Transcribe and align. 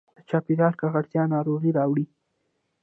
د 0.15 0.19
چاپېریال 0.29 0.73
ککړتیا 0.81 1.23
ناروغي 1.33 1.71
راوړي. 1.77 2.05